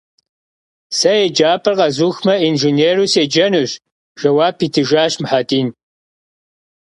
[0.97, 3.71] Se yêcap'er khezuxme, yinjjênêru sêcenuş,-
[4.19, 5.67] jjeuap yitıjjaş Muhedin.